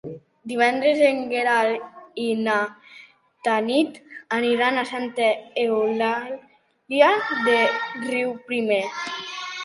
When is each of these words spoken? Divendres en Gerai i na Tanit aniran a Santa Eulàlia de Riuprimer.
Divendres 0.51 0.99
en 1.07 1.17
Gerai 1.31 1.73
i 2.21 2.29
na 2.45 2.55
Tanit 3.47 3.99
aniran 4.37 4.79
a 4.79 4.85
Santa 4.91 5.27
Eulàlia 5.65 7.11
de 7.49 7.59
Riuprimer. 8.09 8.81